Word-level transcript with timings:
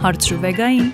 Հարցրուվեգային 0.00 0.86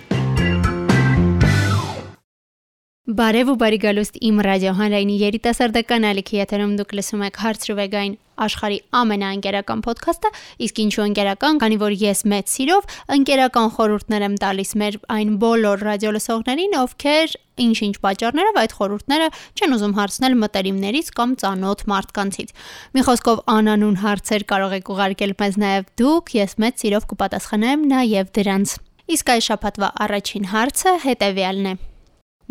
Բարև 3.16 3.50
ու 3.52 3.54
բարի 3.60 3.76
գալուստ 3.84 4.16
իմ 4.28 4.40
ռադիո 4.42 4.70
հանրայինի 4.80 5.18
երիտասարդական 5.20 6.06
ալիքի 6.08 6.40
եթերում 6.40 6.72
դուք 6.80 6.94
լսում 6.98 7.20
եք 7.28 7.36
հարցրուվեգային 7.42 8.16
աշխարի 8.46 8.78
ամենաընկերական 9.00 9.84
ոդքասթը, 9.86 10.30
իսկ 10.66 10.80
ինչու 10.82 11.04
ընկերական, 11.06 11.60
քանի 11.62 11.78
որ 11.86 11.94
ես 12.02 12.22
մեծ 12.32 12.50
սիրով 12.50 12.90
ընկերական 13.16 13.70
խորհուրդներ 13.76 14.26
եմ 14.26 14.34
տալիս 14.42 14.74
մեր 14.82 14.98
այն 15.16 15.30
բոլոր 15.46 15.84
ռադիո 15.86 16.12
լսողներին, 16.16 16.76
ովքեր 16.82 17.36
ինչ-ինչ 17.62 17.94
պատճառներով 18.02 18.58
այդ 18.60 18.74
խորհուրդները 18.76 19.28
չեն 19.56 19.76
ուզում 19.76 19.94
հարցնել 19.96 20.36
մտերիմներից 20.42 21.12
կամ 21.16 21.30
ծանոթ 21.46 21.86
մարդկանցից։ 21.94 22.52
Մի 22.98 23.06
խոսքով 23.06 23.40
անանուն 23.54 23.96
հարցեր 24.02 24.44
կարող 24.50 24.76
եք 24.82 24.92
ուղարկել 24.96 25.32
մեզ 25.40 25.56
նաև 25.62 25.88
դուք, 26.02 26.36
ես 26.42 26.58
մեծ 26.66 26.84
սիրով 26.84 27.08
կպատասխանեմ 27.14 27.88
նաև 27.96 28.34
դրանց։ 28.36 28.76
Իսկ 29.06 29.28
այս 29.36 29.46
շաբաթվա 29.46 29.88
առաջին 30.02 30.46
հարցը 30.50 30.92
հետևյալն 31.06 31.66
է. 31.70 31.74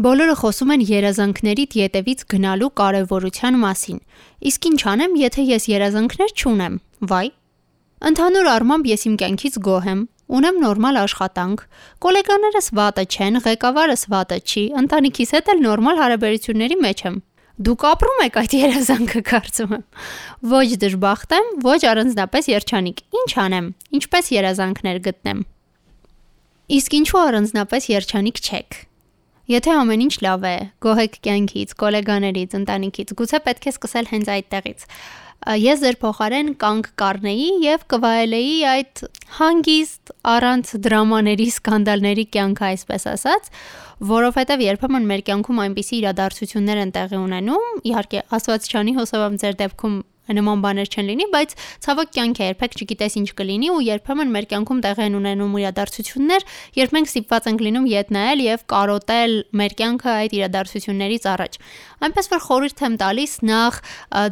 Բոլորը 0.05 0.35
խոսում 0.39 0.71
են 0.75 0.81
երազանքներիդ 0.87 1.75
յետևից 1.79 2.21
գնալու 2.31 2.69
կարևորության 2.79 3.57
մասին։ 3.61 3.99
Իսկ 4.51 4.67
ինչ 4.69 4.79
անեմ, 4.91 5.13
եթե 5.21 5.45
ես 5.49 5.67
երազանքներ 5.71 6.33
չունեմ։ 6.35 6.75
Վայ։ 7.11 7.27
Ընդհանուր 8.11 8.49
առմամբ 8.55 8.89
ես 8.91 9.05
իմ 9.07 9.15
կյանքից 9.21 9.57
գոհ 9.67 9.87
եմ։ 9.95 10.01
Ունեմ 10.35 10.59
նորմալ 10.63 10.99
աշխատանք։ 10.99 11.63
Գոլեգաներս 12.03 12.67
վատը 12.79 13.05
չեն, 13.15 13.39
ղեկավարս 13.45 14.03
վատը 14.15 14.37
չի, 14.45 14.63
ընտանիքիս 14.83 15.33
հետ 15.35 15.51
էլ 15.55 15.65
նորմալ 15.65 15.99
հարաբերությունների 16.01 16.77
մեջ 16.85 17.03
եմ։ 17.07 17.17
Դուք 17.55 17.83
ապրում 17.87 18.23
եք 18.25 18.39
այդ 18.41 18.55
երազանքը, 18.59 19.21
կարծում 19.31 19.75
եմ։ 19.75 19.83
Ոչ 20.55 20.69
դժբախտ 20.83 21.35
եմ, 21.39 21.51
ոչ 21.71 21.81
առանձնապես 21.91 22.49
երջանիկ։ 22.51 23.03
Ինչ 23.21 23.31
անեմ։ 23.45 23.69
Ինչպես 23.95 24.31
երազանքներ 24.35 24.99
գտնեմ։ 25.07 25.45
Իսկ 26.65 26.93
ինչու 26.97 27.19
առանձնապես 27.21 27.85
երջանիկ 27.91 28.39
չեք։ 28.41 28.77
Եթե 29.53 29.73
ամեն 29.77 30.03
ինչ 30.05 30.15
լավ 30.25 30.45
է, 30.49 30.53
գոհ 30.81 31.01
եք 31.03 31.17
կյանքից, 31.27 31.73
գոլեգաներից, 31.77 32.55
ընտանիքից, 32.57 33.11
գուցե 33.19 33.39
պետք 33.45 33.67
է 33.69 33.73
սկսել 33.75 34.09
հենց 34.09 34.31
այդտեղից։ 34.35 34.85
Ես 35.61 35.83
ձեր 35.83 35.97
փոխարեն 36.01 36.49
կանգ 36.63 36.89
կառնեի 36.97 37.45
եւ 37.61 37.85
կվայելեի 37.93 38.55
այդ 38.71 39.03
հանգիստ 39.37 40.13
առանց 40.33 40.73
դրամաների, 40.87 41.47
սկանդալների 41.53 42.25
կյանքը, 42.33 42.65
այսպես 42.73 43.07
ասած, 43.13 43.51
որովհետեւ 44.15 44.65
երբեմն 44.65 45.07
մեր 45.13 45.25
կյանքում 45.29 45.61
այնպիսի 45.69 45.95
իրադարձություններ 46.01 46.81
են 46.81 46.95
տեղի 46.97 47.21
ունենում, 47.21 47.69
իհարկե, 47.93 48.25
Աստված 48.39 48.69
չանի 48.73 48.97
հուսով 48.97 49.25
եմ 49.29 49.37
ձեր 49.45 49.59
դեպքում 49.61 49.95
նման 50.33 50.63
բաներ 50.65 50.89
չեն 50.89 51.09
լինի, 51.11 51.27
բայց 51.35 51.55
ցավոք 51.85 52.09
կյանք 52.15 52.39
է, 52.41 52.47
երբեք 52.49 52.77
չգիտես 52.79 53.17
ինչ 53.21 53.29
կլինի 53.39 53.69
ու 53.75 53.81
երբեմն 53.85 54.33
մեր 54.35 54.47
կյանքում 54.55 54.79
տեղ 54.85 55.01
են 55.05 55.17
ունենում 55.19 55.57
իրադարձություններ, 55.61 56.45
երբ 56.81 56.95
մենք 56.95 57.11
ստիպված 57.11 57.49
ենք 57.51 57.65
լինում 57.65 57.89
ետ 57.93 58.13
նայել 58.15 58.45
եւ 58.45 58.65
կարոտել 58.75 59.33
մեր 59.61 59.75
կյանքը 59.85 60.11
այդ 60.15 60.35
իրադարձություններից 60.39 61.27
առաջ։ 61.35 61.59
Այնպես 62.03 62.29
որ 62.33 62.41
խորհուրդ 62.45 62.81
եմ 62.85 62.95
տալիս 63.01 63.33
նախ 63.49 63.77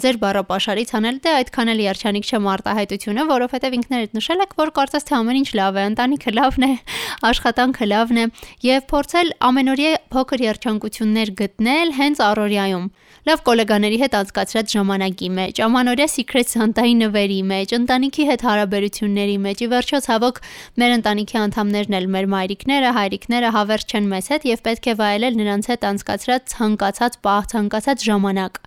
ձեր 0.04 0.20
բառապաշարից 0.24 0.90
անել 1.00 1.20
դե 1.24 1.32
այդքան 1.40 1.72
էլ 1.74 1.84
երջանիկ 1.84 2.28
չեմ 2.28 2.50
արտահայտությունը, 2.54 3.26
որովհետեւ 3.34 3.78
ինքներդ 3.80 4.18
նշել 4.20 4.44
եք, 4.44 4.56
որ 4.60 4.74
կարծես 4.78 5.08
թե 5.08 5.16
ամեն 5.20 5.40
ինչ 5.44 5.50
լավ 5.60 5.80
է, 5.80 5.86
ընտանիքը 5.94 6.34
լավն 6.34 6.68
է, 6.68 6.72
աշխատանքը 7.32 7.88
լավն 7.94 8.20
է 8.24 8.26
եւ 8.68 8.86
փորձել 8.94 9.34
ամենօրյա 9.54 9.94
փոքր 10.14 10.46
երջանկություններ 10.50 11.34
գտնել 11.44 11.96
հենց 12.04 12.24
առօրյայում 12.28 12.88
լավ 13.24 13.42
գոլեգաների 13.48 13.98
հետ 14.02 14.16
անցկացրած 14.20 14.74
ժամանակի 14.74 15.28
մեջ, 15.32 15.60
ամանորյա 15.64 16.08
Secret 16.12 16.50
Santa-ի 16.52 16.96
նվերի 17.00 17.38
մեջ, 17.48 17.74
ընտանիքի 17.78 18.26
հետ 18.30 18.42
հարաբերությունների 18.44 19.38
մեջ, 19.46 19.62
ի 19.64 19.70
վերջո 19.74 20.00
ցավոք 20.08 20.42
մեր 20.84 20.96
ընտանիքի 20.98 21.40
անդամներն 21.44 21.96
էլ 22.00 22.08
մեր 22.16 22.28
մայրիկները, 22.34 22.90
հայրիկները 23.00 23.52
հավերժ 23.56 23.86
չեն 23.94 24.10
մեզ 24.12 24.28
հետ 24.34 24.48
եւ 24.52 24.64
պետք 24.68 24.90
է 24.92 24.98
վայելել 25.00 25.40
նրանց 25.40 25.70
հետ 25.72 25.88
անցկացրած 25.94 26.52
ցանկացած 26.52 27.18
պահ, 27.24 27.48
ցանկացած 27.54 28.06
ժամանակ։ 28.10 28.62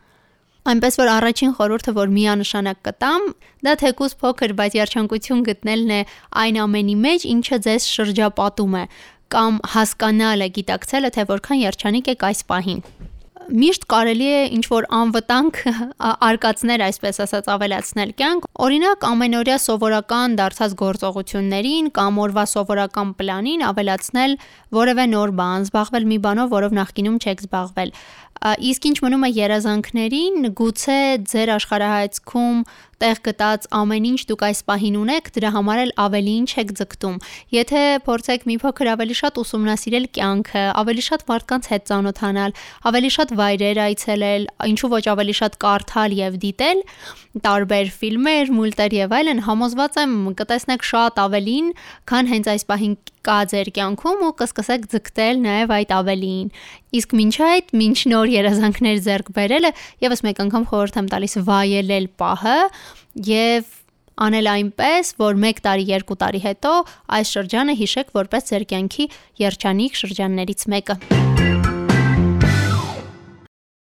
Այնպես 0.67 0.97
որ 0.99 1.11
առաջին 1.15 1.53
խորհուրդը, 1.57 1.93
որ 1.95 2.15
միանշանակ 2.17 2.79
կտամ, 2.89 3.27
դա 3.67 3.75
թեկուզ 3.83 4.15
փոքր, 4.23 4.55
բայց 4.59 4.79
երջանկություն 4.81 5.45
գտնելն 5.47 5.93
է 5.95 6.01
այն 6.43 6.59
ամենի 6.67 6.97
մեջ, 7.07 7.27
ինչը 7.37 7.59
ձեզ 7.67 7.91
շրջապատում 7.97 8.79
է 8.83 8.85
կամ 9.37 9.61
հասկանալը, 9.77 10.49
գիտակցելը, 10.59 11.13
թե 11.15 11.29
որքան 11.31 11.63
երջանիկ 11.63 12.11
եք 12.17 12.27
այս 12.31 12.43
պահին 12.51 12.83
միշտ 13.47 13.85
կարելի 13.91 14.27
է 14.27 14.39
ինչ 14.57 14.65
որ 14.73 14.87
անվտանգ 14.97 15.59
արկածներ, 16.29 16.83
այսպես 16.87 17.21
ասած, 17.25 17.51
ավելացնել 17.55 18.13
կյանք։ 18.19 18.49
Օրինակ, 18.67 19.07
ամենօրյա 19.11 19.59
սովորական 19.63 20.37
դարձած 20.41 20.75
գործողություններին 20.83 21.91
կամ 21.97 22.21
օրվա 22.27 22.45
սովորական 22.53 23.13
պլանին 23.21 23.65
ավելացնել 23.71 24.37
որևէ 24.81 25.07
նոր 25.15 25.35
բան, 25.39 25.67
զբաղվել 25.71 26.09
մի 26.11 26.19
բանով, 26.27 26.53
որով 26.57 26.77
նախկինում 26.81 27.21
չեք 27.23 27.47
զբաղվել։ 27.47 27.95
Իսկ 28.45 28.87
ինչ 28.91 28.97
մնում 29.05 29.25
է 29.27 29.31
երազանքներին, 29.37 30.49
գուցե 30.59 30.99
ձեր 31.33 31.53
աշխարհայացքում 31.57 32.59
տեղ 33.03 33.19
գտած 33.27 33.67
ամեն 33.77 34.07
ինչ 34.11 34.21
դուք 34.31 34.43
այս 34.47 34.61
պահին 34.71 34.97
ունեք, 35.03 35.31
դրա 35.37 35.51
համար 35.57 35.81
էլ 35.83 35.93
ավելի 36.07 36.35
ինչ 36.41 36.51
եք 36.63 36.71
ձգտում։ 36.81 37.17
Եթե 37.57 37.83
փորձեք 38.07 38.47
մի 38.49 38.57
փոքր 38.63 38.91
ավելի 38.95 39.17
շատ 39.21 39.41
ուսումնասիրել 39.43 40.07
կյանքը, 40.17 40.65
ավելի 40.81 41.05
շատ 41.07 41.27
մարդկանց 41.31 41.69
հետ 41.73 41.87
ծանոթանալ, 41.93 42.57
ավելի 42.91 43.11
շատ 43.17 43.35
վայրեր 43.41 43.83
այցելել, 43.87 44.49
ինչու 44.73 44.93
ոչ 44.97 45.05
ավելի 45.13 45.35
շատ 45.41 45.59
կարդալ 45.67 46.17
եւ 46.17 46.41
դիտել, 46.47 46.81
տարբեր 47.45 47.93
ֆիլմեր, 48.01 48.55
մուլտեր 48.57 48.97
եւ 48.97 49.13
այլն, 49.17 49.43
համոզված 49.45 50.01
եմ 50.01 50.17
կտեսնեք 50.41 50.87
շատ 50.89 51.21
ավելին, 51.27 51.69
քան 52.09 52.33
հենց 52.33 52.51
այս 52.55 52.65
պահին 52.71 52.97
կա 53.27 53.37
ձեր 53.51 53.71
կյանքում 53.77 54.21
ու 54.23 54.35
կսկսեք 54.39 54.85
ձգտել 54.93 55.41
նաեւ 55.43 55.73
այդ 55.77 55.93
ավելին։ 55.97 56.51
Իսկ 56.97 57.15
ոչ 57.19 57.35
այդ, 57.47 57.73
ոչ 57.83 57.99
նոր 58.13 58.31
երազանքներ 58.33 59.01
ձեռք 59.07 59.31
բերելը 59.37 59.71
եւս 60.07 60.23
մեկ 60.27 60.43
անգամ 60.47 60.67
խորհուրդ 60.71 60.99
եմ 61.01 61.09
տալիս 61.13 61.35
վայելել 61.49 62.07
պահը 62.23 62.59
եւ 63.29 63.75
անել 64.17 64.49
այնպես, 64.49 65.13
որ 65.21 65.41
1 65.45 65.63
տարի, 65.67 65.85
2 65.93 66.17
տարի 66.23 66.41
հետո 66.47 66.73
այս 67.17 67.33
շրջանը 67.37 67.75
հիշեք 67.83 68.15
որպես 68.17 68.49
ձեր 68.51 68.65
կյանքի 68.73 69.09
երջանիկ 69.45 69.99
շրջաններից 70.01 70.67
մեկը։ 70.73 70.97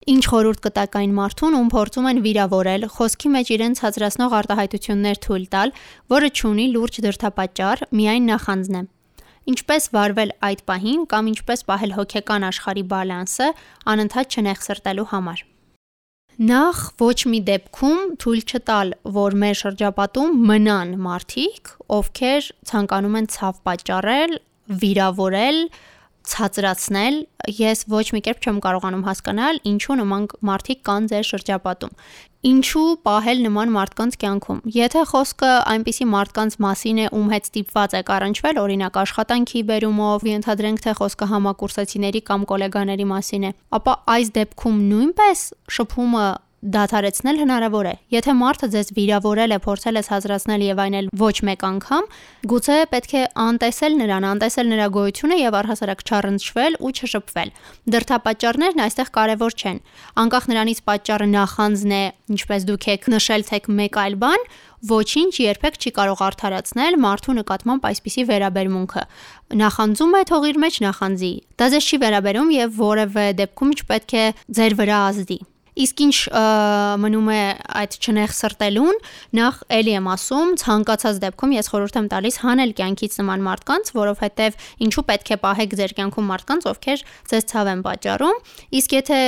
Ինչ 0.08 0.22
խորհուրդ 0.24 0.60
կտակ 0.64 0.94
այն 0.98 1.10
մարդուն, 1.16 1.56
ում 1.58 1.66
փորձում 1.72 2.06
են 2.08 2.20
վիրավորել, 2.24 2.84
խոսքի 2.94 3.32
մեջ 3.34 3.50
իրենց 3.56 3.82
հազրացնող 3.84 4.36
արտահայտություններ 4.38 5.20
թույլ 5.24 5.44
տալ, 5.52 5.72
որը 6.12 6.30
ճունի 6.38 6.66
լուրջ 6.76 7.00
դրդապատճառ, 7.08 7.84
միայն 7.92 8.32
նախանձն 8.32 8.78
է։ 8.80 8.82
Ինչպես 9.52 9.90
վարվել 9.96 10.32
այդ 10.48 10.64
պահին 10.68 11.04
կամ 11.12 11.30
ինչպես 11.34 11.64
պահել 11.68 11.94
հոգեկան 11.98 12.48
աշխարհի 12.48 12.84
բալանսը 12.88 13.52
անընդհատ 13.92 14.36
չնեղսրտելու 14.38 15.08
համար։ 15.12 15.44
Նախ 16.38 16.80
ոչ 17.02 17.16
մի 17.26 17.38
դեպքում 17.48 18.02
թույլ 18.22 18.42
չտալ, 18.46 18.92
որ 19.10 19.34
մեր 19.42 19.56
շրջապատում 19.58 20.36
մնան 20.46 20.92
մարդիկ, 21.02 21.70
ովքեր 21.96 22.50
ցանկանում 22.70 23.16
են 23.18 23.26
ցավ 23.34 23.56
պատճառել, 23.66 24.36
վիրավորել, 24.82 25.58
ցածրացնել, 26.28 27.16
ես 27.58 27.84
ոչ 27.88 28.06
մի 28.14 28.20
կերպ 28.26 28.40
չեմ 28.44 28.58
կարողանում 28.64 29.04
հասկանալ, 29.08 29.60
ինչու 29.70 29.96
նման 30.00 30.24
մարդիկ 30.48 30.80
կան 30.88 31.06
ձեր 31.12 31.28
շրջապատում։ 31.28 31.94
Ինչու 32.48 32.88
պահել 33.02 33.40
նման 33.48 33.72
մարդկանց 33.74 34.16
կյանքում։ 34.22 34.58
Եթե 34.70 35.00
խոսքը 35.10 35.52
այնպիսի 35.72 36.04
մարդկանց 36.12 36.56
մասին 36.62 36.98
է, 37.02 37.06
ում 37.18 37.32
հետ 37.34 37.48
ստիպված 37.48 37.96
եք 37.98 38.12
առնչվել, 38.14 38.60
օրինակ 38.62 38.98
աշխատանքի 39.02 39.62
բերումով, 39.70 40.26
ենթադրենք 40.28 40.84
թե 40.84 40.94
խոսքը 41.02 41.30
համակուրսացիների 41.34 42.22
կամ 42.30 42.46
գոլեգաների 42.52 43.06
մասին 43.10 43.48
է, 43.48 43.50
ապա 43.78 43.94
այս 44.14 44.30
դեպքում 44.38 44.78
նույնպես 44.92 45.42
շփումը 45.78 46.26
դադարեցնել 46.58 47.36
հնարավոր 47.38 47.86
է։ 47.88 47.94
Եթե 48.10 48.32
մարդը 48.38 48.68
ձեզ 48.74 48.88
վիրավորել 48.96 49.54
է, 49.54 49.58
փորձել 49.62 49.98
է 49.98 50.02
հազրացնել 50.08 50.62
եւ 50.66 50.80
այն 50.84 50.96
էլ 50.98 51.10
ոչ 51.22 51.36
մեկ 51.48 51.64
անգամ, 51.68 52.08
գուցե 52.50 52.78
պետք 52.94 53.12
է 53.14 53.22
անտեսել 53.46 53.98
նրան, 54.02 54.26
անտեսել 54.28 54.70
նրա 54.74 54.88
գոյությունը 54.98 55.38
եւ 55.38 55.58
առհասարակ 55.58 56.02
չառնչվել 56.08 56.78
ու 56.82 56.92
չշփվել։ 56.98 57.52
Դրդապատճառներն 57.94 58.82
այստեղ 58.88 59.12
կարեւոր 59.18 59.58
չեն։ 59.58 59.78
Անկախ 60.18 60.48
նրանից 60.50 60.80
պատճառը 60.88 61.28
նախանձն 61.38 61.94
է, 61.94 62.02
ինչպես 62.38 62.66
դուք 62.68 62.88
եք 62.98 63.08
նշել, 63.14 63.46
թե 63.48 63.60
մեկ 63.78 64.00
այլ 64.02 64.18
բան, 64.18 64.48
ոչինչ 64.88 65.32
երբեք 65.42 65.78
չի 65.78 65.90
կարող 65.98 66.20
արդարացնել 66.28 66.98
մարդու 67.02 67.34
նկատմամբ 67.38 67.86
այսպիսի 67.88 68.24
վերաբերմունքը։ 68.30 69.02
Նախանձում 69.58 70.16
է 70.18 70.22
թող 70.30 70.48
իր 70.52 70.60
մեջ 70.62 70.80
նախանձի։ 70.86 71.32
Դա 71.58 71.70
ձեզ 71.74 71.88
չի 71.88 72.00
վերաբերում 72.06 72.50
եւ 72.58 72.80
որևէ 72.86 73.28
դեպքում 73.42 73.74
չպետք 73.78 74.18
է 74.22 74.26
ձեր 74.58 74.78
վրա 74.78 74.98
ազդի։ 75.08 75.38
Իսկ 75.78 76.00
ինչ 76.04 76.16
մնում 77.02 77.28
է 77.30 77.40
այդ 77.78 77.96
չնեղսրտելուն, 78.02 78.96
նախ 79.38 79.58
էլի 79.78 79.92
եմ 79.94 80.08
ասում, 80.14 80.52
ցանկացած 80.62 81.20
դեպքում 81.22 81.54
ես 81.54 81.70
խորհուրդ 81.72 81.98
եմ 81.98 82.08
տալիս 82.12 82.38
հանել 82.42 82.72
կյանքից 82.78 83.18
նման 83.22 83.44
մարդկանց, 83.46 83.92
որովհետև 83.98 84.58
ինչու 84.88 85.04
պետք 85.08 85.28
է 85.28 85.38
պահեք 85.44 85.76
ձեր 85.78 85.94
կյանքում 85.98 86.28
մարդկանց, 86.32 86.68
ովքեր 86.72 87.04
ձեզ 87.30 87.48
ցավ 87.52 87.70
են 87.72 87.82
պատճառում։ 87.86 88.40
Իսկ 88.78 88.96
եթե 88.98 89.18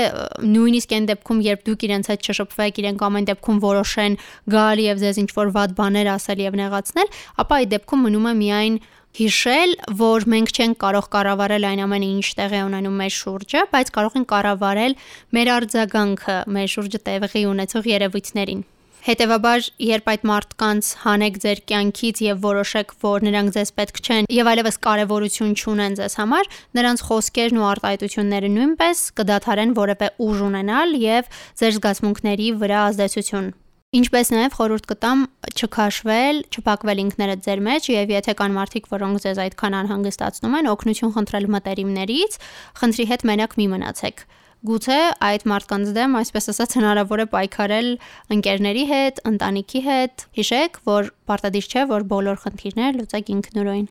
նույնիսկ 0.50 0.94
այն 1.00 1.10
դեպքում, 1.10 1.42
երբ 1.50 1.66
դուք 1.70 1.84
իրենց 1.90 2.10
հետ 2.10 2.30
չշփվեք, 2.30 2.80
իրենք 2.80 3.04
ամեն 3.10 3.28
դեպքում 3.30 3.60
որոշեն 3.70 4.16
գալ 4.50 4.84
եւ 4.90 5.04
ձեզ 5.04 5.20
ինչ 5.20 5.30
որ 5.38 5.52
վատ 5.54 5.76
բաներ 5.80 6.10
ասել 6.18 6.42
եւ 6.50 6.58
նեղացնել, 6.60 7.12
ապա 7.44 7.60
այդ 7.60 7.70
դեպքում 7.76 8.04
մնում 8.10 8.30
է 8.30 8.34
միայն 8.40 8.80
հիշել, 9.18 9.72
որ 9.98 10.26
մենք 10.30 10.50
չենք 10.54 10.76
կարող 10.84 11.06
կառավարել 11.14 11.64
այն 11.70 11.80
ամենը, 11.86 12.10
ինչ 12.16 12.26
տեղի 12.38 12.60
ունենում 12.70 12.98
մեր 13.00 13.14
շուրջը, 13.16 13.62
բայց 13.74 13.94
կարող 13.96 14.18
ենք 14.20 14.28
կառավարել 14.30 14.98
մեր 15.36 15.54
արձագանքը 15.56 16.36
մեր 16.56 16.68
շուրջը 16.74 17.00
տեղի 17.10 17.42
ունեցող 17.50 17.90
երևույթներին։ 17.90 18.62
Հետևաբար, 19.00 19.66
երբ 19.80 20.08
այդ 20.12 20.24
մարդկանց 20.28 20.88
հանեք 21.02 21.36
ձեր 21.40 21.60
կյանքից 21.70 22.18
եւ 22.20 22.42
որոշեք, 22.44 22.90
որ 23.00 23.24
նրանք 23.24 23.54
ձեզ 23.54 23.72
պետք 23.80 24.00
չեն 24.04 24.28
եւ 24.36 24.50
այլևս 24.52 24.76
կարեւորություն 24.86 25.54
չունեն 25.56 25.96
ձեզ 26.00 26.16
համար, 26.20 26.50
նրանց 26.76 27.04
խոսքերն 27.08 27.62
ու 27.62 27.66
արտահայտությունները 27.70 28.52
նույնպես 28.60 29.02
կդադարեն 29.16 29.74
որևէ 29.80 30.12
ուժ 30.28 30.44
ունենալ 30.50 30.94
եւ 31.00 31.32
ձեր 31.62 31.74
զգացմունքների 31.80 32.52
վրա 32.60 32.84
ազդեցություն 32.90 33.50
Ինչպես 33.90 34.28
նաև 34.30 34.52
խորհուրդ 34.54 34.84
կտամ 34.86 35.22
չքաշվել, 35.50 36.36
չփակվել 36.54 37.00
ինքներդ 37.02 37.40
ձեր 37.42 37.62
մեջ 37.66 37.86
եւ 37.90 38.10
եթե 38.14 38.34
կան 38.38 38.52
մարդիկ, 38.54 38.84
որոնք 38.86 39.22
ձեզ 39.24 39.38
այդքան 39.44 39.76
անհանգստացնում 39.80 40.52
են, 40.60 40.68
օգնություն 40.70 41.12
խնդրել 41.16 41.48
մտերիմներից, 41.54 42.36
խնդրի 42.78 43.06
հետ 43.10 43.24
մենակ 43.30 43.56
մի 43.58 43.66
մնացեք։ 43.72 44.22
Գուցե 44.70 44.98
այդ 45.26 45.46
մարդկանց 45.50 45.90
դեմ, 45.98 46.14
այսպես 46.20 46.46
ասած, 46.54 46.76
հնարավոր 46.78 47.24
է 47.24 47.26
պայքարել 47.34 47.90
ընկերների 48.36 48.84
հետ, 48.94 49.18
ընտանիքի 49.32 49.82
հետ։ 49.90 50.24
Հիշեք, 50.38 50.78
որ 50.86 51.10
պարտադիր 51.26 51.66
չէ, 51.66 51.84
որ 51.90 52.06
բոլոր 52.14 52.40
խնդիրները 52.46 52.94
լուծեք 53.00 53.34
ինքնուրույն։ 53.34 53.90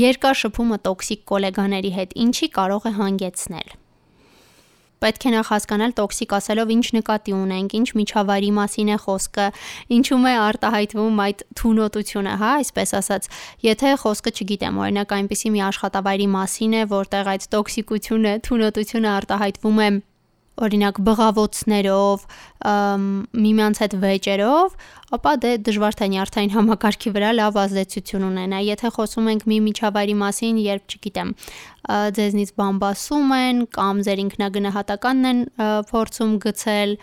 Երկար 0.00 0.42
շփումը 0.46 0.80
տոքսիկ 0.88 1.28
գոլեգաների 1.28 1.92
հետ 2.00 2.18
ինչի 2.24 2.52
կարող 2.56 2.88
է 2.88 2.96
հանգեցնել։ 3.02 3.79
Պետք 5.00 5.22
է 5.24 5.30
նախ 5.32 5.50
հասկանալ 5.54 5.92
տոքսիկ 5.96 6.32
ասելով 6.36 6.72
ինչ 6.74 6.86
նկատի 6.96 7.32
ունենք, 7.32 7.76
ինչ 7.78 7.88
միջավայրի 8.00 8.50
մասին 8.58 8.90
է 8.90 8.98
խոսքը, 9.04 9.46
ինչում 9.96 10.26
է 10.28 10.34
արտահայտվում 10.44 11.22
այդ 11.24 11.44
թունոտությունը, 11.60 12.34
հա, 12.42 12.50
այսպես 12.60 12.94
ասած։ 13.00 13.30
Եթե 13.64 13.94
խոսքը, 14.04 14.34
չգիտեմ, 14.36 14.82
օրինակ 14.84 15.16
այնպիսի 15.20 15.54
մի 15.56 15.64
աշխատավայրի 15.70 16.28
մասին 16.36 16.76
է, 16.76 16.84
որտեղ 16.92 17.32
այդ 17.32 17.48
տոքսիկությունը, 17.56 18.36
թունոտությունը 18.50 19.10
արտահայտվում 19.16 19.80
է 19.80 19.90
օրինակ 20.66 20.98
բղավոցներով, 21.06 22.24
միմյանց 23.44 23.80
հետ 23.82 23.94
վեճերով, 24.04 24.74
ապա 25.16 25.32
դե 25.44 25.52
դժվար 25.66 25.96
թե 26.00 26.08
նյարդային 26.14 26.52
համակարգի 26.54 27.12
վրա 27.16 27.30
լավ 27.38 27.60
ազդեցություն 27.64 28.26
ունենա։ 28.30 28.58
Եթե 28.70 28.90
խոսում 28.96 29.30
ենք 29.34 29.46
մի 29.50 29.58
միջավայրի 29.70 30.16
մասին, 30.20 30.60
երբ, 30.70 30.84
չգիտեմ, 30.90 31.32
ձեզնից 32.20 32.52
բամբասում 32.60 33.32
են 33.40 33.64
կամ 33.80 34.04
ձեր 34.06 34.22
ինքնագնահատականն 34.26 35.30
են 35.30 35.40
փորձում 35.90 36.36
գցել, 36.44 36.94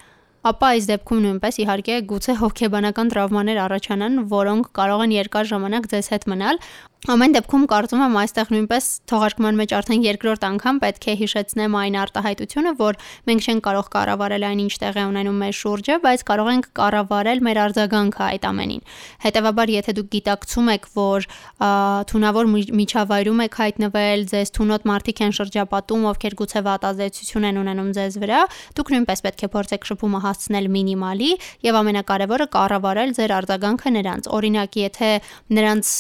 ապա 0.48 0.68
այս 0.78 0.86
դեպքում 0.88 1.22
նույնպես 1.26 1.58
իհարկե 1.64 1.96
գուցե 2.08 2.34
հոգեբանական 2.40 3.10
տրավմաներ 3.12 3.60
առաջանան, 3.64 4.20
որոնք 4.32 4.70
կարող 4.78 5.04
են 5.08 5.16
երկար 5.18 5.50
ժամանակ 5.52 5.88
ձեզ 5.92 6.10
հետ 6.14 6.28
մնալ, 6.32 6.62
Ամեն 7.06 7.36
դեպքում 7.36 7.66
կարծում 7.70 8.02
եմ 8.04 8.16
այստեղ 8.20 8.50
նույնպես 8.52 8.86
թողարկման 9.08 9.58
մեջ 9.60 9.74
արդեն 9.78 10.06
երկրորդ 10.08 10.46
անգամ 10.48 10.78
պետք 10.82 11.06
է 11.08 11.14
հիշեցնեմ 11.20 11.76
այն 11.78 11.98
արտահայտությունը, 12.02 12.72
որ 12.80 12.98
մենք 13.30 13.46
չենք 13.48 13.62
կարող 13.68 13.90
կառավարել 13.94 14.46
այն 14.48 14.64
ինչ 14.66 14.74
տեղի 14.82 15.04
ունենում 15.08 15.38
մեր 15.38 15.56
շուրջը, 15.58 15.98
բայց 16.04 16.24
կարող 16.28 16.50
ենք 16.58 16.68
կառավարել 16.80 17.44
մեր 17.48 17.60
արձագանքը 17.64 18.24
այդ 18.28 18.48
ամենին։ 18.50 18.82
Հետևաբար, 19.28 19.72
եթե 19.78 19.96
դուք 19.98 20.10
գիտակցում 20.18 20.72
եք, 20.74 20.90
որ 20.98 21.28
թունավոր 22.12 22.52
միջավայրում 22.82 23.42
եք 23.46 23.58
հայտնվել, 23.62 24.26
ձեզ 24.34 24.52
թունոտ 24.58 24.90
մարդիկ 24.90 25.24
են 25.28 25.34
շրջապատում, 25.38 26.10
ովքեր 26.12 26.38
գուցե 26.42 26.62
վատազդեցություն 26.66 27.48
են 27.48 27.62
ունենում 27.62 27.90
ձեզ 27.94 28.20
վրա, 28.26 28.42
դուք 28.78 28.92
նույնպես 28.98 29.24
պետք 29.28 29.46
է 29.48 29.52
փորձեք 29.54 29.88
շփումը 29.92 30.22
հասցնել 30.28 30.70
մինիմալի 30.76 31.32
եւ 31.68 31.78
ամենակարևորը 31.78 32.48
կառավարել 32.58 33.16
ձեր 33.18 33.36
արձագանքը 33.38 33.94
նրանց։ 33.98 34.30
Օրինակ, 34.38 34.78
եթե 34.88 35.12
նրանց 35.58 35.94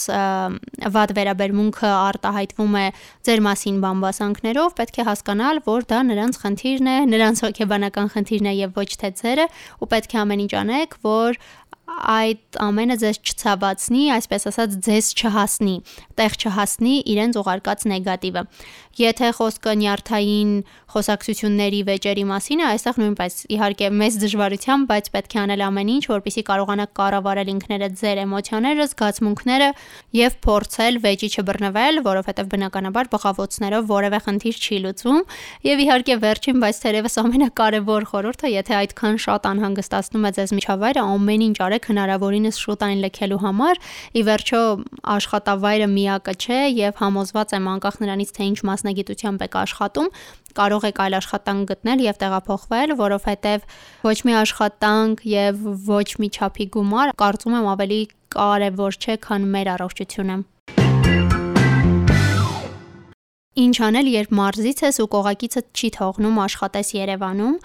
վատ 0.96 1.14
վերաբերմունքը 1.18 1.92
արտահայտվում 1.98 2.78
է 2.78 2.86
ձեր 3.28 3.44
մասին 3.48 3.78
բամբասանքներով, 3.84 4.76
պետք 4.78 4.98
է 4.98 5.06
հասկանալ, 5.08 5.62
որ 5.68 5.88
դա 5.92 6.00
նրանց 6.08 6.40
խնդիրն 6.44 6.88
է, 6.88 6.98
նրանց 7.14 7.44
հոգեբանական 7.48 8.12
խնդիրն 8.16 8.48
է 8.48 8.54
եւ 8.58 8.82
ոչ 8.82 8.90
թե 9.02 9.12
ձերը, 9.22 9.48
ու 9.82 9.90
պետք 9.94 10.16
է 10.18 10.22
ամեն 10.24 10.44
ինչ 10.48 10.54
անեք, 10.64 10.98
որ 11.08 11.42
այդ 11.88 12.58
ամենը 12.62 12.96
ձեզ 13.02 13.18
չցավացնի, 13.24 14.02
այսպես 14.18 14.46
ասած, 14.52 14.74
ձեզ 14.88 15.08
չհասնի, 15.18 15.76
տեղ 16.20 16.34
չհասնի 16.42 16.96
իրենց 17.14 17.40
ուղարկած 17.42 17.86
նեգատիվը։ 17.92 18.44
Եթե 18.98 19.28
խոսքը 19.38 19.74
նյարդային 19.78 20.52
խոսակցությունների 20.94 21.80
վեճերի 21.88 22.24
մասին 22.28 22.62
է, 22.64 22.66
այստեղ 22.68 23.00
նույնպես 23.02 23.36
իհարկե 23.54 23.90
մեծ 24.02 24.18
դժվարությամբ, 24.24 24.88
բայց 24.90 25.10
պետք 25.16 25.36
է 25.38 25.40
անել 25.44 25.64
ամեն 25.68 25.92
ինչ, 25.94 26.04
որպեսզի 26.12 26.44
կարողանաք 26.48 26.92
կառավարել 26.98 27.52
ինքներդ 27.54 27.98
ձեր 28.02 28.22
էմոցիաները, 28.24 28.88
զգացմունքները 28.88 29.70
եւ 30.18 30.38
փորձել 30.48 31.00
վեճի 31.06 31.30
չբռնվել, 31.38 32.02
որովհետեւ 32.08 32.50
բնականաբար 32.58 33.12
բղավոցներով 33.14 33.88
որևէ 33.94 34.20
խնդիր 34.28 34.58
չի 34.58 34.78
լուծվում։ 34.88 35.22
Եվ 35.68 35.84
իհարկե 35.86 36.18
վերջին, 36.26 36.58
բայց 36.66 36.82
թերևս 36.88 37.18
ամենակարևոր 37.22 38.10
խորհուրդը, 38.18 38.48
եթե 38.58 38.74
այդքան 38.82 39.22
շատ 39.28 39.48
անհանգստացնում 39.54 40.26
է 40.28 40.32
ձեզ 40.38 40.56
միջավայրը, 40.58 41.06
ամեն 41.18 41.46
ինչ 41.48 41.58
արեք 41.68 41.77
հնարավորինս 41.86 42.60
շուտ 42.64 42.84
այն 42.88 43.04
լքելու 43.06 43.40
համար։ 43.44 43.80
Ի 44.18 44.22
վերջո 44.28 44.62
աշխատավայրը 45.14 45.88
միակը 45.94 46.34
չէ 46.42 46.60
եւ 46.74 47.00
համոզված 47.04 47.56
եմ 47.58 47.70
անկախ 47.78 48.02
նրանից 48.02 48.34
թե 48.38 48.50
ինչ 48.50 48.60
մասնագիտությամբ 48.72 49.46
եք 49.48 49.58
աշխատում, 49.62 50.12
կարող 50.58 50.90
եք 50.90 51.02
այլ 51.06 51.18
աշխատանք 51.22 51.72
գտնել 51.72 52.04
եւ 52.08 52.20
տեղափոխվել, 52.26 52.98
որովհետեւ 53.06 53.72
ոչ 54.10 54.18
մի 54.26 54.38
աշխատանք 54.42 55.26
եւ 55.38 55.66
ոչ 55.94 56.08
մի 56.18 56.30
չափի 56.34 56.70
գումար 56.78 57.16
կարծում 57.22 57.58
եմ 57.62 57.72
ավելի 57.78 58.04
կարևոր 58.38 59.02
չէ, 59.02 59.18
քան 59.28 59.50
մեր 59.54 59.74
առողջությունը։ 59.78 60.57
Ինչ 63.58 63.76
անել, 63.88 64.08
երբ 64.14 64.34
մարզից 64.38 64.82
ես 64.86 65.00
ու 65.02 65.08
կողակիցդ 65.16 65.70
չի 65.74 65.88
թողնում 65.96 66.36
աշխատես 66.44 66.92
Երևանում, 66.94 67.56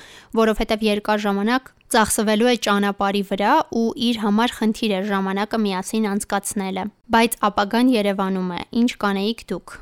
որովհետև 0.40 0.86
երկար 0.88 1.22
ժամանակ 1.26 1.68
ծախսվելու 1.92 2.48
է 2.48 2.56
ճանապարհի 2.64 3.22
վրա 3.28 3.52
ու 3.76 3.84
իր 4.08 4.20
համար 4.24 4.56
խնդիր 4.56 4.96
է 4.96 5.00
ժամանակը 5.12 5.62
միասին 5.68 6.10
անցկացնելը։ 6.16 6.88
Բայց 7.12 7.40
ապագան 7.52 7.92
Երևանում 8.00 8.52
է։ 8.56 8.60
Ինչ 8.82 8.90
կանեիք 9.04 9.44
դուք։ 9.52 9.76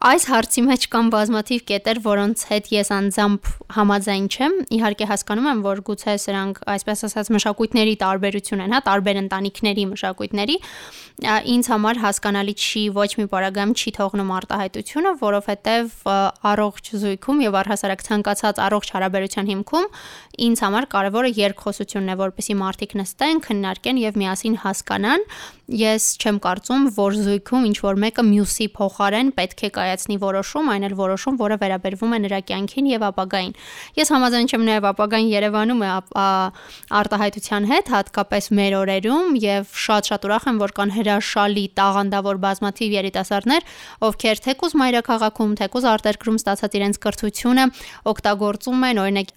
Այս 0.00 0.24
հարցի 0.30 0.62
մեջ 0.64 0.84
կան 0.94 1.08
բազմաթիվ 1.12 1.64
կետեր, 1.68 1.98
որոնց 2.06 2.42
հետ 2.48 2.68
ես 2.72 2.90
անձամբ 2.96 3.48
համաձայն 3.76 4.28
չեմ։ 4.32 4.54
Իհարկե 4.72 5.08
հասկանում 5.10 5.48
եմ, 5.50 5.60
որ 5.66 5.82
գուցե 5.90 6.14
սրանք, 6.24 6.60
այսպես 6.72 7.04
ասած, 7.10 7.30
մշակույթների 7.36 7.92
տարբերություն 8.00 8.64
են, 8.64 8.72
հա, 8.72 8.80
տարբեր 8.88 9.20
ընտանիքների 9.20 9.84
մշակույթների։ 9.90 10.56
Ինձ 11.20 11.68
համար 11.68 12.00
հասկանալի 12.00 12.54
չի 12.56 12.82
ոչ 12.96 13.10
մի 13.20 13.26
պարագայում 13.28 13.74
չի 13.76 13.90
թողնում 14.00 14.30
արտահայտությունը, 14.40 15.10
որովհետև 15.20 16.08
առողջ 16.48 16.90
զույգում 16.96 17.42
եւ 17.44 17.58
առհասարակ 17.60 18.04
ցանկացած 18.08 18.60
առողջ 18.64 18.92
հարաբերության 18.96 19.50
հիմքում 19.52 19.88
ինձ 20.48 20.62
համար 20.64 20.88
կարևորը 20.96 21.30
երկխոսությունն 21.36 22.08
է, 22.08 22.16
որպեսզի 22.24 22.56
մարդիկ 22.60 22.96
նստեն, 23.00 23.42
քննարկեն 23.44 24.00
եւ 24.00 24.20
միասին 24.20 24.56
հասկանան 24.64 25.26
ես 25.70 26.06
չեմ 26.18 26.38
կարծում, 26.46 26.86
որ 26.96 27.18
զույգում 27.20 27.66
ինչ 27.68 27.76
որ 27.84 28.00
մեկը 28.00 28.24
մյուսի 28.30 28.66
փոխարեն 28.80 29.34
պետք 29.36 29.60
է 29.60 29.70
կայացնի 29.90 30.16
որոշում, 30.22 30.70
այն 30.70 30.86
էլ 30.86 30.94
որոշում, 31.00 31.36
որը 31.40 31.56
վերաբերվում 31.60 32.14
է 32.14 32.18
նրա 32.24 32.38
կյանքին 32.50 32.86
եւ 32.90 33.04
ապագային։ 33.10 33.54
Ես 33.98 34.12
համաձայն 34.14 34.50
չեմ 34.50 34.64
նաեւ 34.70 34.86
ապագային 34.90 35.30
Երևանում 35.30 35.80
է 35.80 35.90
արտահայտության 37.00 37.66
հետ, 37.70 37.90
հատկապես 37.90 38.48
մեր 38.60 38.76
օրերում 38.80 39.38
եւ 39.40 39.74
շատ-շատ 39.80 40.26
ուրախ 40.30 40.46
եմ, 40.50 40.60
որ 40.60 40.74
կան 40.78 40.92
հրաշալի 40.94 41.64
տաղանդավոր 41.80 42.40
բազմաթիվ 42.44 42.94
երիտասարդներ, 43.00 43.66
ովքեր 44.10 44.42
թեկուզ 44.46 44.76
մայրաքաղաքում, 44.80 45.54
թեկուզ 45.60 45.86
արտերկրում 45.90 46.38
ստացած 46.40 46.76
իրենց 46.80 47.00
կրթությունը 47.00 47.64
օգտագործում 48.10 48.84
են 48.90 49.00
օրինակ 49.00 49.32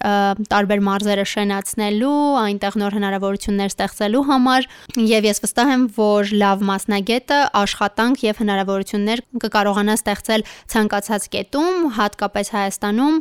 տարբեր 0.54 0.84
մարզերը 0.84 1.26
շենացնելու, 1.34 2.14
այնտեղ 2.44 2.78
նոր 2.84 2.96
հնարավորություններ 2.98 3.74
ստեղծելու 3.74 4.24
համար 4.30 4.68
եւ 5.14 5.28
ես 5.30 5.42
վստահ 5.44 5.72
եմ, 5.74 5.84
որ 5.98 6.32
լավ 6.44 6.64
մասնագետը 6.68 7.40
աշխատանք 7.64 8.24
եւ 8.24 8.42
հնարավորություններ 8.44 9.24
կկարողանա 9.44 9.96
ստեղծել 10.00 10.43
ցանկացած 10.74 11.28
կետում, 11.34 11.90
հատկապես 11.98 12.54
Հայաստանում 12.54 13.18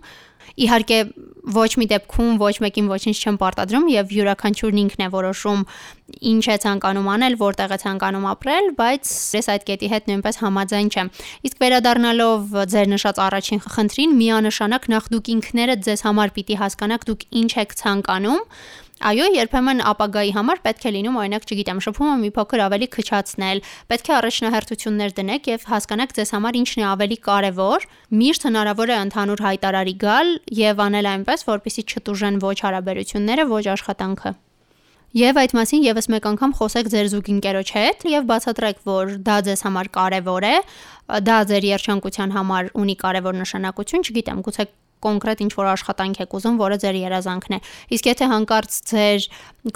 Իհարկե 0.53 0.97
ոչ 1.53 1.69
մի 1.81 1.85
դեպքում 1.91 2.35
ոչ 2.41 2.53
մեկին 2.63 2.89
ոչինչ 2.91 3.15
չեմ 3.17 3.37
պարտադրում 3.41 3.87
եւ 3.93 4.11
յուրաքանչյուրն 4.15 4.81
ինքն 4.83 5.03
է 5.05 5.07
որոշում 5.13 5.63
ինչ 6.33 6.43
է 6.53 6.57
ցանկանում 6.63 7.09
անել, 7.13 7.37
որտեղ 7.41 7.73
է 7.73 7.79
ցանկանում 7.83 8.27
ապրել, 8.33 8.69
բայց 8.77 9.13
ես 9.39 9.49
այդ 9.53 9.65
կետի 9.69 9.89
հետ 9.93 10.09
նույնպես 10.11 10.39
համաձայն 10.43 10.91
չեմ։ 10.93 11.11
Իսկ 11.49 11.57
վերադառնալով 11.63 12.55
ձեր 12.73 12.87
նշած 12.93 13.21
առաջին 13.27 13.63
խնդրին, 13.73 14.15
միանշանակ 14.21 14.87
նախ 14.93 15.09
դուք 15.13 15.33
ինքներդ 15.33 15.85
ձեզ 15.89 16.05
համար 16.07 16.33
պիտի 16.37 16.59
հասկանաք 16.63 17.07
դուք 17.09 17.27
ինչ 17.43 17.51
եք 17.63 17.77
ցանկանում 17.83 18.41
Այո, 19.01 19.25
երբեմն 19.33 19.81
ապագայի 19.89 20.31
համար 20.35 20.59
պետք 20.63 20.83
է 20.85 20.91
լինում, 20.93 21.15
օրինակ, 21.17 21.45
չգիտեմ, 21.50 21.79
շփումը 21.81 22.13
մի 22.21 22.29
փոքր 22.35 22.62
ավելի 22.67 22.88
քչացնել, 22.93 23.62
պետք 23.89 24.12
է 24.12 24.13
առաջնահերթություններ 24.19 25.15
դնեք 25.17 25.50
եւ 25.50 25.65
հասկանաք 25.71 26.13
ձեզ 26.19 26.33
համար 26.38 26.59
ինչն 26.62 26.83
է 26.83 26.85
ավելի 26.93 27.17
կարեւոր։ 27.25 27.88
Միշտ 28.21 28.47
հնարավոր 28.47 28.93
է 28.93 28.97
ընդհանուր 29.03 29.43
հայտարարի 29.50 29.95
գալ 30.05 30.31
եւ 30.62 30.83
անել 30.85 31.09
այնպես, 31.13 31.45
որպեսզի 31.50 31.83
չտուժեն 31.89 32.39
ոչ 32.45 32.57
հարաբերությունները, 32.63 33.47
ոչ 33.50 33.65
աշխատանքը։ 33.73 34.33
Եվ 35.13 35.38
այդ 35.38 35.51
մասին 35.53 35.83
եւս 35.85 36.07
մեկ 36.09 36.23
անգամ 36.25 36.53
խոսեք 36.57 36.88
ձեր 36.89 37.09
զուգընկերոջ 37.12 37.71
հետ 37.75 38.05
եւ 38.09 38.23
բացատրեք, 38.31 38.79
որ 38.89 39.12
դա 39.21 39.35
ձեզ 39.45 39.62
համար 39.67 39.89
կարեւոր 39.93 40.47
է, 40.47 40.55
դա 41.27 41.35
ձեր 41.51 41.67
երջանկության 41.69 42.33
համար 42.33 42.71
ունի 42.81 42.95
կարեւոր 43.03 43.38
նշանակություն, 43.43 44.07
չգիտեմ, 44.09 44.41
գուցե 44.47 44.65
կոնկրետ 45.03 45.43
ինչ 45.43 45.51
որ 45.60 45.67
աշխատանք 45.74 46.22
եք 46.24 46.36
ուզում, 46.38 46.55
որը 46.63 46.77
ձեր 46.83 46.98
երազանքն 47.03 47.55
է։ 47.57 47.60
Իսկ 47.93 48.10
եթե 48.10 48.29
հանկարծ 48.33 48.77
ձեր 48.93 49.27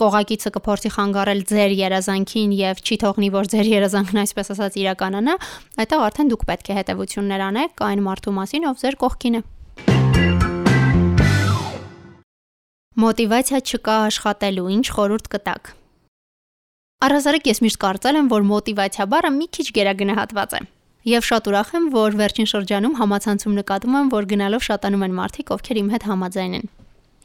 կողակիցը 0.01 0.51
կփորձի 0.57 0.91
խանգարել 0.97 1.41
ձեր 1.51 1.75
երազանքին 1.77 2.55
եւ 2.57 2.81
չի 2.87 2.97
թողնի, 3.03 3.29
որ 3.37 3.51
ձեր 3.51 3.69
երազանքն 3.77 4.21
այսպես 4.23 4.51
ասած 4.57 4.79
իրականանա, 4.87 5.35
այդտեղ 5.83 6.07
արդեն 6.07 6.31
դուք 6.33 6.47
պետք 6.47 6.67
է 6.67 6.77
հետեւություններ 6.81 7.45
անեք 7.47 7.85
այն 7.87 8.03
մարդու 8.07 8.35
մասին, 8.37 8.67
ով 8.71 8.81
ձեր 8.83 8.99
կողքին 9.03 9.37
է։ 9.37 9.43
Մոտիվացիա 12.97 13.59
չկա 13.61 13.95
աշխատելու, 14.07 14.69
ինչ 14.73 14.85
խորհուրդ 14.95 15.27
կտակ։ 15.35 15.69
Առհասարակ 17.05 17.49
ես 17.51 17.61
միշտ 17.61 17.79
կարծել 17.83 18.17
եմ, 18.23 18.31
որ 18.31 18.47
մոտիվացիա 18.49 19.05
բառը 19.11 19.29
մի 19.37 19.47
քիչ 19.53 19.67
գերագնահատված 19.77 20.55
է։ 20.57 20.61
Եվ 21.07 21.23
շատ 21.23 21.45
ուրախ 21.47 21.69
եմ, 21.77 21.85
որ 21.93 22.15
վերջին 22.19 22.49
շրջանում 22.51 22.97
համացանցում 22.99 23.53
նկատում 23.61 23.93
եմ, 23.95 24.09
որ 24.11 24.25
գնալով 24.33 24.65
շատանում 24.67 25.05
են 25.07 25.15
մարդիկ, 25.21 25.53
ովքեր 25.55 25.79
իմ 25.79 25.91
հետ 25.93 26.07
համաձայն 26.09 26.57
են։ 26.57 26.67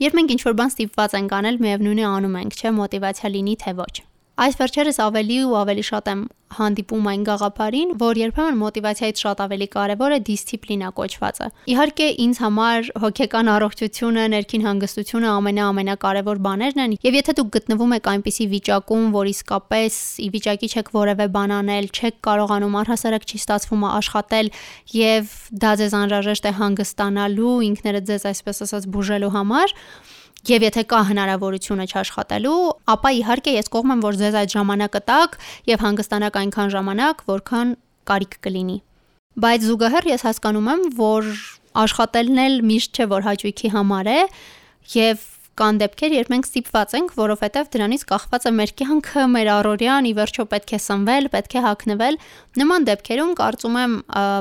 Երբ 0.06 0.16
մենք 0.20 0.34
ինչ-որ 0.36 0.56
բան 0.62 0.72
ստիպված 0.72 1.18
ենք 1.18 1.36
անել, 1.42 1.60
միևնույն 1.66 2.02
է 2.02 2.06
անում 2.12 2.38
ենք, 2.42 2.58
չէ, 2.62 2.74
մոտիվացիա 2.78 3.32
լինի 3.34 3.56
թե 3.66 3.74
ոչ։ 3.82 3.94
Այս 4.42 4.56
վերջերս 4.58 4.96
ավելի 5.04 5.36
ու 5.46 5.58
ավելի 5.62 5.82
շատ 5.86 6.08
եմ 6.12 6.22
հանդիպում 6.52 7.06
այն 7.12 7.22
գաղափարին, 7.26 7.92
որ 8.00 8.18
երբեմն 8.20 8.56
մոտիվացիայից 8.60 9.20
շատ 9.22 9.42
ավելի 9.44 9.66
կարևոր 9.72 10.14
է 10.16 10.18
դիսցիպլինա 10.28 10.88
կոչվածը։ 10.98 11.46
Իհարկե, 11.72 12.08
ինձ 12.24 12.40
համար 12.42 12.90
հոգեկան 13.04 13.50
առողջությունը, 13.52 14.24
ներքին 14.32 14.66
հանգստությունը 14.66 15.28
ամենաամենակարևոր 15.32 16.42
բաներն 16.46 16.82
են, 16.82 16.96
եւ 17.06 17.18
եթե 17.18 17.36
դուք 17.38 17.52
գտնվում 17.56 17.94
եք 17.96 18.10
այնպիսի 18.12 18.46
վիճակում, 18.52 19.06
որ 19.16 19.30
իսկապես 19.32 20.00
ի 20.26 20.28
վիճակի 20.36 20.72
չեք 20.72 20.92
որևէ 20.98 21.26
բան 21.38 21.54
անել, 21.62 21.88
չեք 21.92 22.18
կարողանում 22.26 22.78
առհասարակ 22.82 23.28
չի 23.30 23.38
ստացվում 23.42 23.86
աշխատել 23.92 24.52
եւ 24.98 25.36
դա 25.62 25.72
ձեզ 25.82 25.96
անհրաժեշտ 26.02 26.50
է 26.50 26.52
հանգստանալու, 26.62 27.56
ինքներդ 27.72 28.10
ձեզ 28.12 28.28
այսպես 28.32 28.64
ասած 28.66 28.90
բուժելու 28.92 29.32
համար, 29.38 29.76
Եվ 30.42 30.64
եթե 30.66 30.82
կա 30.90 31.00
հնարավորությունը 31.06 31.84
չաշխատելու, 31.86 32.54
ապա 32.90 33.10
իհարկե 33.14 33.52
ես 33.54 33.68
կողմ 33.70 33.92
եմ, 33.94 34.00
որ 34.02 34.16
ձեզ 34.18 34.38
այդ 34.40 34.54
ժամանակը 34.56 35.00
տակ 35.06 35.36
եւ 35.70 35.84
հանգստանաք 35.86 36.38
այնքան 36.40 36.72
ժամանակ, 36.72 37.22
որքան 37.30 37.68
կարիք 38.10 38.34
կլինի։ 38.42 38.78
Բայց 39.42 39.68
զուգահեռ 39.68 40.08
ես 40.10 40.24
հասկանում 40.26 40.72
եմ, 40.72 40.82
որ 40.98 41.28
աշխատելն 41.82 42.42
էլ 42.42 42.58
միշտ 42.72 42.98
չէ, 42.98 43.06
որ 43.12 43.26
հաճույքի 43.28 43.70
համար 43.76 44.10
է 44.12 44.18
եւ 44.92 45.22
կան 45.62 45.78
դեպքեր, 45.82 46.12
երբ 46.16 46.30
մենք 46.32 46.46
ստիպված 46.48 46.92
ենք, 46.96 47.10
որովհետև 47.22 47.70
դրանից 47.72 48.04
կախված 48.08 48.46
է 48.48 48.52
մեր 48.56 48.70
կյանքը, 48.82 49.24
մեր 49.32 49.50
առօրյան, 49.52 50.08
ի 50.08 50.12
վերջո 50.16 50.46
պետք 50.52 50.72
է 50.72 50.78
սնվել, 50.82 51.28
պետք 51.32 51.56
է 51.60 51.62
հագնվել։ 51.66 52.18
Նման 52.62 52.86
դեպքերում 52.88 53.32
կարծում 53.40 53.76
եմ 53.82 53.96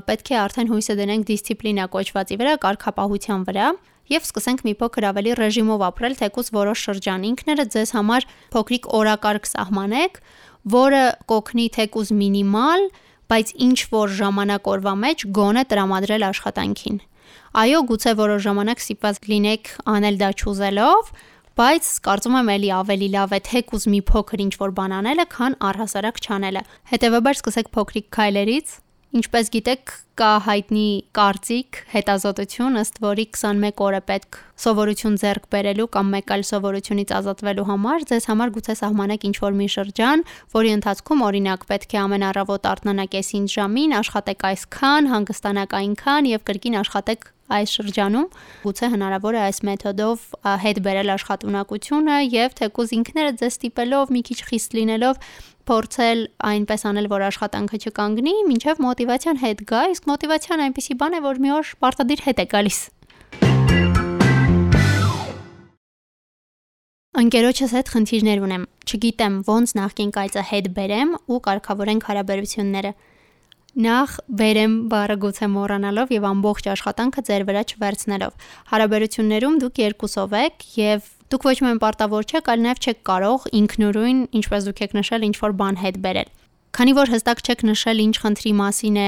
պետք 0.07 0.31
է 0.31 0.37
արդեն 0.41 0.71
հույսը 0.71 0.95
դնենք 1.01 1.27
դիսցիպլինա 1.31 1.87
կոչվածի 1.91 2.39
վրա, 2.41 2.53
կարգապահության 2.63 3.43
վրա, 3.51 3.67
եւ 4.11 4.25
սկսենք 4.27 4.63
մի 4.67 4.73
փոքր 4.81 5.07
ավելի 5.11 5.35
ռեժիմով 5.39 5.83
ապրել, 5.87 6.15
թեկուզ 6.21 6.51
որոշ 6.55 6.83
շրջան 6.87 7.27
ինքները 7.31 7.65
ձեզ 7.75 7.93
համար 7.97 8.27
փոքրիկ 8.55 8.89
օրակարգ 9.01 9.47
սահմանեք, 9.51 10.19
որը 10.75 11.03
կօգնի 11.31 11.67
թեկուզ 11.77 12.11
մինիմալ, 12.21 12.83
բայց 13.31 13.53
ինչ 13.65 13.79
որ 13.95 14.13
ժամանակ 14.19 14.67
օրվա 14.71 14.93
մեջ 15.01 15.25
գոնե 15.37 15.63
տրամադրել 15.71 16.25
աշխատանքին։ 16.27 16.97
Այո, 17.61 17.79
գուցե 17.87 18.11
որոշ 18.19 18.41
ժամանակ 18.47 18.81
ստիպված 18.81 19.17
լինեք 19.31 19.71
անել 19.91 20.17
դա 20.21 20.29
չուզելով, 20.41 21.11
բայց 21.61 21.87
կարծում 22.07 22.35
եմ 22.41 22.51
էլի 22.51 22.69
ավելի 22.75 23.09
լավ 23.15 23.33
է 23.35 23.39
թեկուզ 23.47 23.87
մի 23.91 23.99
փոքր 24.11 24.43
ինչ 24.45 24.53
որ 24.61 24.71
բան 24.77 24.93
անելը, 24.99 25.25
քան 25.35 25.57
առհասարակ 25.71 26.21
չանելը։ 26.25 26.61
Հետևաբար 26.91 27.39
սկսեք 27.41 27.71
փոքրիկ 27.75 28.07
քայլերից, 28.15 28.75
Ինչպես 29.11 29.49
գիտեք, 29.51 29.91
կա 30.21 30.27
հայտնի 30.45 30.85
կարծիք, 31.17 31.79
հետազոտություն, 31.91 32.77
ըստ 32.79 32.99
որի 33.03 33.25
21 33.35 33.81
օր 33.83 33.97
է 33.97 33.99
պետք 34.07 34.37
սովորություն 34.63 35.17
ձեռք 35.19 35.49
բերելու 35.51 35.87
կամ 35.95 36.13
մեկ 36.15 36.31
այլ 36.35 36.45
սովորությունից 36.47 37.11
ազատվելու 37.17 37.65
համար, 37.71 38.05
ձեզ 38.11 38.29
համար 38.31 38.53
գուցե 38.55 38.75
սահմանեք 38.81 39.27
ինչ-որ 39.31 39.57
մի 39.59 39.67
շրջան, 39.75 40.25
որի 40.55 40.73
ընթացքում 40.77 41.25
օրինակ 41.27 41.67
պետք 41.73 41.91
է 41.91 42.01
ամեն 42.05 42.25
առավոտ 42.31 42.71
արթնանաք 42.71 43.19
5 43.19 43.53
ժամին, 43.57 43.97
աշխատեք 43.99 44.47
այսքան, 44.51 45.11
հանգստանաք 45.11 45.77
այնքան 45.81 46.31
եւ 46.31 46.47
կրկին 46.51 46.81
աշխատեք 46.85 47.31
այս 47.51 47.73
շրջանում 47.77 48.27
գուցե 48.63 48.89
հնարավոր 48.93 49.37
է 49.37 49.41
այս 49.43 49.59
մեթոդով 49.67 50.25
հետ 50.63 50.77
բերել 50.85 51.11
աշխատունակությունը 51.15 52.17
եւ 52.31 52.55
թեկուզ 52.61 52.93
ինքները 52.97 53.33
ձեզ 53.41 53.57
ստիպելով 53.57 54.13
մի 54.15 54.21
քիչ 54.29 54.39
խիստ 54.51 54.77
լինելով 54.79 55.19
փորձել 55.69 56.23
այնպես 56.51 56.83
անել, 56.91 57.07
որ 57.11 57.25
աշխատանքը 57.27 57.79
չկանգնի, 57.81 58.33
ինչեվ 58.55 58.81
մոտիվացիան 58.85 59.39
հետ 59.41 59.61
գա, 59.71 59.83
իսկ 59.93 60.09
մոտիվացիան 60.11 60.63
այնպիսի 60.65 60.97
բան 61.01 61.17
է, 61.17 61.21
որ 61.27 61.39
մի 61.45 61.53
օր 61.57 61.71
պարտադիր 61.85 62.23
հետ 62.25 62.41
է 62.41 62.45
գալիս։ 62.55 62.79
Անկերոջս 67.21 67.71
հետ 67.75 67.89
խնդիրներ 67.91 68.43
ունեմ։ 68.47 68.61
Չգիտեմ 68.87 69.33
ոնց 69.45 69.71
նախքին 69.77 70.11
կայծը 70.15 70.43
հետ 70.51 70.67
բերեմ 70.77 71.09
ու 71.27 71.39
կարգավորենք 71.47 72.05
հարաբերությունները։ 72.07 72.91
Նախ 73.83 74.13
բերեմ 74.41 74.73
բառը 74.91 75.17
գուցե 75.23 75.47
մոռանալով 75.51 76.13
եւ 76.15 76.25
ամբողջ 76.31 76.69
աշխատանքը 76.71 77.23
ձեր 77.27 77.45
վրա 77.51 77.63
չվերցնելով։ 77.71 78.47
Հարաբերություններում 78.71 79.59
դուք 79.61 79.81
երկուսով 79.83 80.35
եք 80.41 80.65
եւ 80.81 81.11
Դուք 81.31 81.45
ոչ 81.47 81.57
միայն 81.63 81.77
պարտավոր 81.79 82.25
չեք, 82.27 82.49
այլ 82.51 82.63
նաև 82.65 82.79
չեք 82.83 82.97
կարող 83.07 83.43
ինքնուրույն, 83.61 84.17
ինչպես 84.41 84.65
դուք 84.67 84.81
եք 84.83 84.95
նշել, 84.97 85.25
ինչ 85.29 85.35
որ 85.39 85.53
բան 85.61 85.77
հետ 85.79 85.99
բերել։ 86.03 86.31
Քանի 86.71 86.93
որ 86.95 87.09
հստակ 87.11 87.39
չեք 87.43 87.61
նշել 87.67 87.99
ինչ 87.99 88.13
խնդրի 88.21 88.51
մասին 88.55 88.97
է 89.01 89.07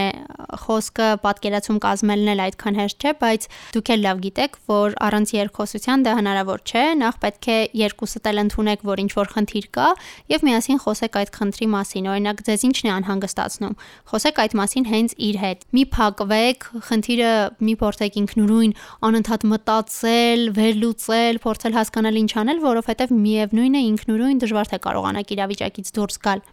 խոսքը, 0.64 1.06
պատկերացում 1.24 1.78
կազմելն 1.86 2.32
էլ 2.34 2.42
այդքան 2.44 2.80
հեշտ 2.80 3.04
չէ, 3.04 3.12
բայց 3.22 3.46
դուք 3.76 3.92
էլ 3.94 4.02
լավ 4.04 4.18
գիտեք, 4.26 4.58
որ 4.68 4.96
առանց 5.08 5.32
երկխոսության 5.38 6.04
դա 6.04 6.16
հնարավոր 6.18 6.64
չէ։ 6.68 6.84
Նախ 7.00 7.20
պետք 7.24 7.48
է 7.54 7.58
երկուսդ 7.80 8.28
էլ 8.34 8.42
ընդունեք, 8.44 8.84
որ 8.84 9.02
ինչ 9.04 9.12
որ 9.16 9.32
խնդիր 9.32 9.68
կա, 9.80 9.88
եւ 10.34 10.44
միասին 10.44 10.82
խոսեք 10.84 11.16
այդ 11.24 11.32
խնդրի 11.40 11.68
մասին։ 11.72 12.10
Օրինակ, 12.14 12.44
ձեզ 12.52 12.66
ինչն 12.68 12.84
է 12.84 12.92
անհանգստացնում։ 13.00 13.78
Խոսեք 14.12 14.44
այդ 14.44 14.58
մասին 14.60 14.90
հենց 14.92 15.16
իր 15.24 15.40
հետ։ 15.44 15.64
Մի 15.72 15.84
փակվեք, 15.96 16.68
խնդիրը 16.92 17.32
մի 17.64 17.78
փորձեք 17.80 18.20
ինքնուրույն 18.24 18.76
անընդհատ 19.08 19.48
մտածել, 19.54 20.44
վերլուծել, 20.60 21.42
փորձել 21.48 21.78
հասկանալ 21.80 22.20
ինչ 22.24 22.32
անել, 22.44 22.60
որովհետեւ 22.68 23.16
միևնույն 23.24 23.80
է 23.80 23.86
ինքնուրույն 23.94 24.44
դժվար 24.44 24.74
թե 24.74 24.84
կարողանաք 24.84 25.34
իրավիճակից 25.38 25.96
դուրս 25.96 26.22
գալ։ 26.28 26.46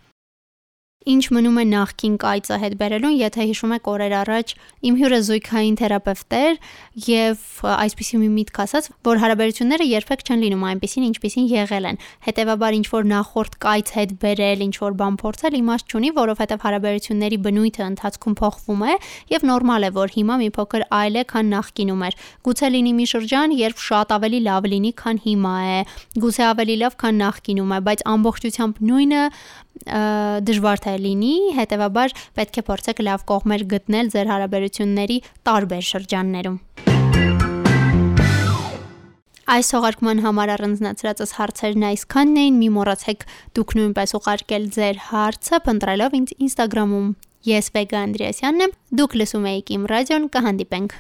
Ինչ 1.09 1.31
մնում 1.33 1.55
է 1.57 1.63
նախքին 1.65 2.17
կայծը 2.21 2.57
հետ 2.61 2.75
բերելուն, 2.77 3.15
եթե 3.17 3.45
հիշում 3.49 3.71
եք 3.73 3.87
օրեր 3.89 4.15
առաջ 4.21 4.51
իմ 4.85 4.97
հյուրը 5.01 5.21
զույգային 5.29 5.79
թերապևտ 5.81 6.35
էր 6.37 6.59
եւ 7.07 7.47
այսպեսի 7.73 8.21
մի 8.21 8.29
միտք 8.35 8.61
ասաց, 8.65 8.89
որ 9.09 9.23
հարաբերությունները 9.23 9.87
երբեք 9.89 10.25
չեն 10.29 10.45
լինում 10.45 10.67
այնպեսին, 10.71 11.07
ինչպեսին 11.09 11.47
եղել 11.57 11.89
են։ 11.89 12.01
Հետևաբար 12.29 12.77
ինչ 12.77 12.87
որ 12.93 13.09
նախորդ 13.17 13.57
կայց 13.65 13.93
հետ 13.97 14.13
բերել, 14.21 14.65
ինչ 14.69 14.77
որ 14.85 14.99
բան 15.01 15.17
փորձել 15.25 15.57
իմաստ 15.61 15.89
չունի, 15.89 16.11
որովհետեւ 16.21 16.61
հարաբերությունների 16.69 17.39
բնույթը 17.49 17.83
ընթացքում 17.89 18.37
փոխվում 18.45 18.85
է 18.85 18.95
եւ 19.33 19.49
նորմալ 19.49 19.89
է, 19.89 19.91
որ 19.97 20.15
հիմա 20.21 20.35
մի 20.45 20.51
փոքր 20.61 20.85
այլ 21.01 21.17
է, 21.17 21.25
քան 21.33 21.51
նախկինում 21.57 22.05
էր։ 22.11 22.21
Գուցե 22.45 22.71
լինի 22.77 22.93
մի 23.01 23.09
շրջան, 23.09 23.57
երբ 23.57 23.83
շատ 23.89 24.15
ավելի 24.21 24.41
լավ 24.51 24.71
լինի, 24.75 24.93
քան 25.01 25.25
հիմա 25.25 25.57
է։ 25.71 25.81
Գուցե 26.21 26.45
ավելի 26.51 26.77
լավ, 26.85 26.97
քան 27.01 27.21
նախկինում 27.25 27.71
է, 27.71 27.81
բայց 27.89 28.07
ամբողջությամբ 28.11 28.81
նույնը 28.91 29.25
դժվար 29.81 30.81
թե 30.85 30.90
լինի, 31.05 31.35
հետեւաբար 31.61 32.15
պետք 32.41 32.61
է 32.61 32.65
փորձեք 32.71 33.03
լավ 33.07 33.25
կողմեր 33.31 33.65
գտնել 33.75 34.11
ձեր 34.15 34.31
հարաբերությունների 34.35 35.19
տարբեր 35.51 35.85
շրջաններում։ 35.91 36.59
Այս 39.51 39.73
հողարկման 39.75 40.21
համար 40.23 40.51
առանձնացրածս 40.55 41.33
հարցերն 41.41 41.87
այսքանն 41.89 42.37
էին։ 42.39 42.59
Մի 42.61 42.69
մոռացեք 42.77 43.25
դուք 43.59 43.75
նույնպես 43.81 44.15
ուղարկել 44.21 44.69
ձեր 44.77 45.01
հարցը, 45.11 45.61
փնտրելով 45.67 46.15
ինձ 46.21 46.35
Instagram-ում։ 46.47 47.09
Ես 47.51 47.73
Վեգա 47.75 48.05
Անդրեասյանն 48.07 48.67
եմ։ 48.69 48.77
Դուք 49.01 49.17
լսում 49.19 49.49
եք 49.51 49.75
իմ 49.75 49.89
ռադիոն, 49.91 50.31
կհանդիպենք։ 50.39 50.95